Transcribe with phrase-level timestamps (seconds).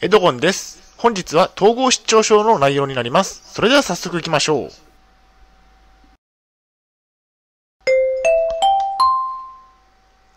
[0.00, 0.94] エドゴンです。
[0.96, 3.42] 本日は統合失調症の内容になります。
[3.52, 4.70] それでは早速行きましょう。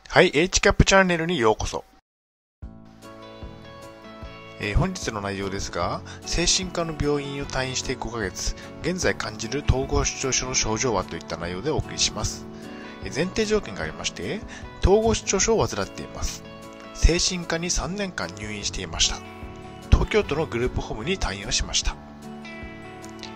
[0.09, 1.83] はい、HCAP チャンネルにようこそ。
[4.59, 12.47] えー本日の内容ですが、精神科の病院を退院して5ヶ月、現在感じる統合失調症の症状はといった内容でお送りします。
[13.03, 14.41] 前提条件がありまして、
[14.81, 16.43] 統合失調症を患っています。
[16.95, 19.40] 精神科に3年間入院していました。
[20.01, 21.95] 東京都のグループホームに退院をしました。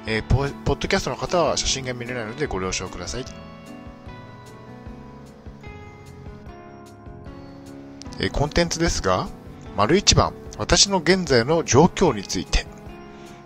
[0.08, 3.26] えーポポッドキャストの方は写真が見れないのでご了承ください。
[8.20, 9.28] えーコンテンツですが、
[9.78, 12.66] 丸1番、私の現在の状況について。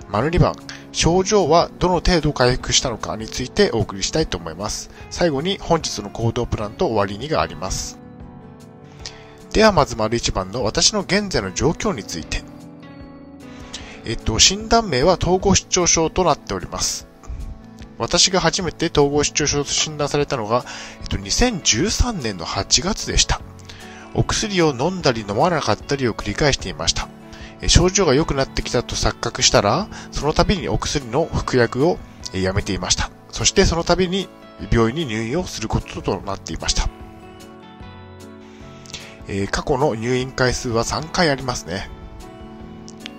[0.08, 0.56] 丸2番、
[0.94, 4.92] 症状はどの程度回復したのかについてお送りしたいと思います。
[5.10, 8.00] 最後に本日の行動プランと終わりにがあります。
[9.52, 12.48] ではまず丸1番の私の現在の状況について。
[14.10, 17.08] えっと、診断名は統合失調症となっております。
[18.00, 20.66] 私が初めて統合失調症と診断されたのが、
[21.02, 23.40] えっと、2013年の8月でした。
[24.16, 27.08] お薬を飲んだり飲まなかったりを繰り返していました。
[27.68, 32.00] 症状が良くなってきたと錯覚したら、その度にお薬の服薬を
[32.34, 33.12] やめていました。
[33.30, 34.28] そしてその度に
[34.72, 36.90] 病院に入院をすることとなっていました。
[39.28, 41.99] え過去の入院回数は3回ありますね。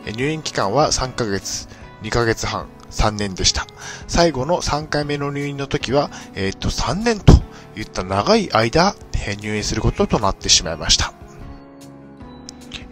[0.06, 1.68] 入院期間は3ヶ月、
[2.02, 3.66] 2ヶ月半、3年でした。
[4.08, 7.32] 最後の3回目の入院の時は、えーっと、3年と
[7.76, 8.94] いった長い間、
[9.40, 11.12] 入院することとなってしまいました。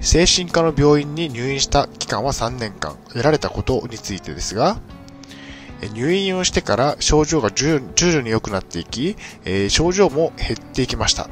[0.01, 4.79] 精神科の病院に入院した期間は3年間、得られたことについてですが、
[5.95, 9.17] 入院をしてから症状が徐々に良くなっていき、
[9.69, 11.29] 症状も減っていきました。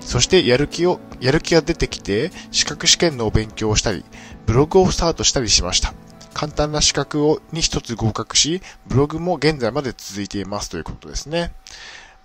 [0.00, 4.04] そしてやる気を、やる気が出てきて、資格試験のお勉強をしたり、
[4.46, 5.94] ブログをスタートしたりしました。
[6.34, 11.52] 簡単な資格をに一つ合格し、ブログも現在まで続いていますということですね。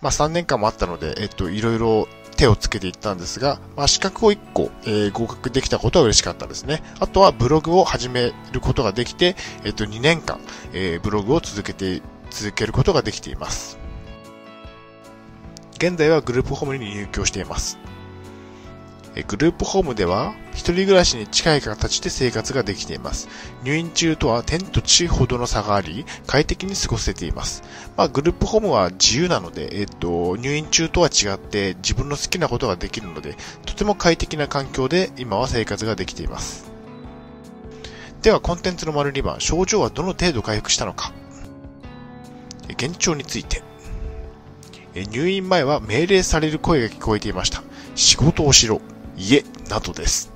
[0.01, 2.07] まあ3年間もあったので、えっと、いろいろ
[2.38, 6.83] 手をつけていったんですが、まあ資格を1個、えー合格できたことは嬉しかったですね。
[7.00, 10.39] あとはブログを始めることができて、えっと2年間、
[10.73, 13.84] えーブログを続けて、続けることができています。
[15.78, 17.78] 現在はグループホームに入居しています。
[19.28, 23.30] グループホームでは、一人暮らしに近い形で生活ができています。
[23.63, 27.63] 入院中とは天と地ほどの差があり、快適に過ごせています。
[27.96, 36.69] まあ、グループホームは自由なので、えっと、入院中とは違って自分の好きなことができるので、とても快適な環境で今は生活ができています。
[38.22, 41.13] では、コンテンツの丸2番、症状はどの程度回復したのか。
[42.69, 43.63] 現状について。
[45.03, 47.63] 入院前は命令される声が聞こえていました。
[47.95, 48.81] 仕事をしろ、
[49.17, 50.31] 家、などです。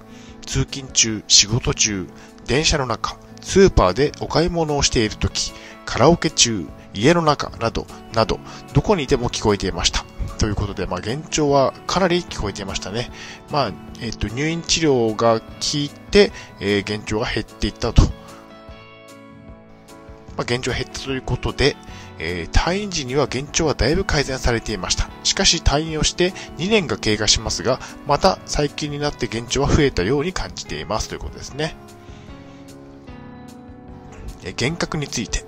[0.45, 2.07] 通勤中、仕事中、
[2.45, 5.53] 電車の中、スーパーでお買い物をしているとき、
[5.85, 8.39] カラオケ中、家の中、など、など、
[8.73, 10.05] どこにいても聞こえていました。
[10.37, 13.11] ということで、まあ、現状はかなり聞こえていましたね。
[13.51, 13.71] まあ、
[14.01, 18.03] えっ、と、入院治療が効いて、えー現状が減っていったと。
[20.39, 21.75] まあ、現状減ったということで、
[22.17, 25.09] えー退院時には現状はだいぶ改善されていました。
[25.25, 31.75] しかし退院をして2年が経過しますが、また最近になって現状は増えたように感じていますということですね。
[34.45, 35.43] えー幻覚について。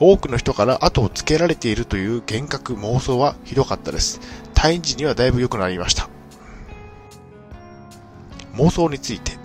[0.00, 4.20] 多くの人から後をつけられているという幻覚妄想はひどかったです。
[4.54, 6.08] 退院時にはだいぶ良くなりました。
[8.54, 9.41] 妄想について。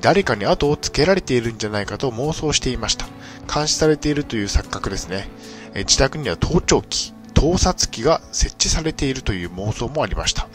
[0.00, 3.06] 誰かに後をつけられているんじゃないかと妄想していました。
[3.52, 5.28] 監視されているという錯覚ですね。
[5.74, 10.48] 自宅には盗聴器、盗撮器が設置されているという妄想もありました。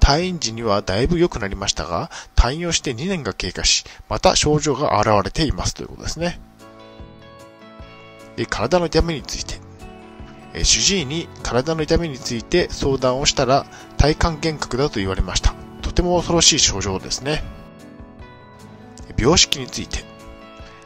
[0.00, 6.40] 退院時にはだいぶ良くなりましたが、退院をして2年が経過し、また症状が現れていますということですね。
[8.36, 9.60] で体の痛みについて。
[10.64, 13.64] 主治医に体の痛みについて相談をしたら、
[13.96, 15.54] 体幹幻覚だと言われました。
[15.80, 17.42] とても恐ろしい症状ですね。
[19.22, 20.00] 病識について。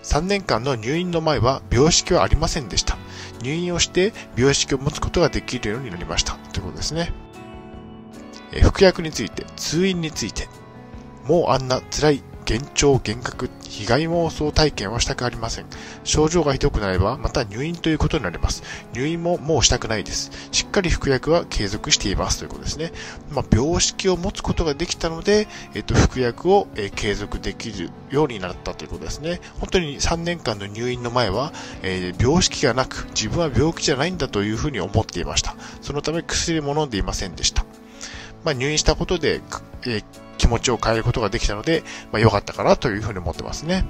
[0.03, 2.99] 3年間の入院の前は病識はありませんでした。
[3.43, 6.35] 入院をして病識を持つことができるようになりました。
[6.53, 7.15] ということですね。
[8.53, 10.49] え服薬について、通院について。
[11.25, 15.67] もうあんな辛い幻聴、幻覚、被害妄想体験はしたくありません。
[16.05, 18.63] 症状がひどくなれば、また入院ということになります。
[18.95, 20.31] 入院ももうしたくないです。
[20.53, 22.93] しっかり服薬は継続していますということですね。
[23.33, 29.41] まあ、病識を持つことができたので、えっと、服薬を、え継続できるようになったということですね。
[29.59, 31.53] 本当に3年間の入院の前は、
[31.83, 35.57] えー病識がなく、自分は病気じゃないんだというふうに思っていました。
[35.83, 37.65] そのため薬も飲んでいませんでした。
[38.45, 39.41] まあ、入院したことで、
[39.87, 40.05] えー
[40.39, 43.85] 気持ちを変えることができたので、まあ、良かったかなというふうに思ってますね。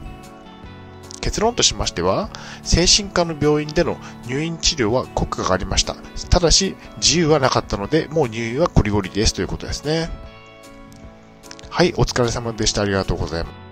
[1.20, 2.30] 結論としましては、
[2.62, 3.96] 精神科の病院での
[4.26, 5.96] 入院治療は効果がありました。
[6.30, 10.08] ただし、自由はなかったので、もう入院はこりごりですということですね。
[11.68, 12.82] はい、お疲れ様でした。
[12.82, 13.66] ありがとうございます。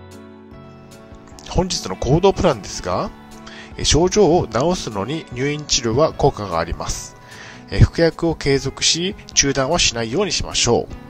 [1.49, 3.11] 本日の行動プランですが、
[3.85, 7.17] 症状を治すのに入院治療は効果があります。
[7.83, 11.04] 服薬を継続し、中断はしないようにしましょう。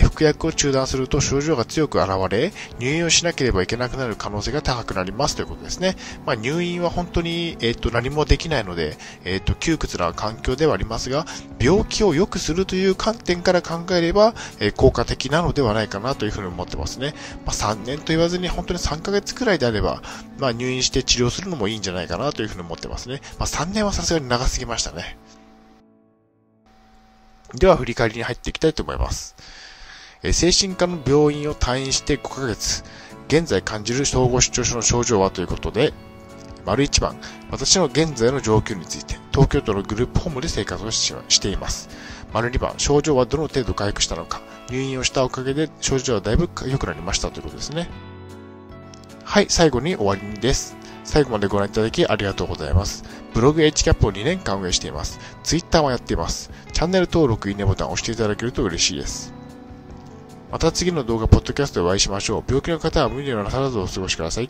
[0.00, 5.96] 服薬を中断すると症状が強く現れ、入院をしなければいけなくなる可能性が高くなりますということですね。
[6.26, 11.26] まあ、入院は本当に、えっ、ー、と、何もできないので、えっ、ー、と、窮屈な環境ではありますが、
[11.60, 17.14] 病気を良くするという観点から考えれば、えー、効果的なのではないかなというふうに思ってますね。
[17.46, 20.02] まあ、3年と言わずに本当に3ヶ月くらいであれば、
[20.38, 23.20] まあ、入院して治療するのもいいんじゃないかなというふうに思ってますね。
[23.38, 25.16] まあ、3年はさすがに長すぎましたね。
[27.54, 29.36] では振り返りに入っていきたいと思います。
[30.32, 32.82] 精神科の病院を退院して5ヶ月、
[33.28, 35.92] 現在感じる統合失調症の症状はということで、
[36.64, 37.16] 丸1番、
[37.50, 41.90] 私の現在の状況について、東京都のグループホームで生活をしています。
[42.32, 44.40] 丸2番、症状はどの程度回復したのか、
[44.70, 47.90] 入院をしたおかげで症状はだいぶ良くなりましたということですね。
[49.24, 50.76] はい、最後に終わりです。
[51.04, 53.04] 最後までご覧いただきありがとうございます。
[53.34, 55.20] ブログ HCAP を2年間運営しています。
[55.42, 56.50] Twitter もやっています。
[56.72, 59.34] チャンネル登録、いいねボタンを押していただけると嬉しいです。
[60.54, 62.44] また次の動画、ポッドキャストでお会いしましょう。
[62.46, 64.46] 病気の方は無理をなさらずお過ごしください。